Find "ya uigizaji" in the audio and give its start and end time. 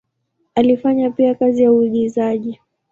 1.63-2.59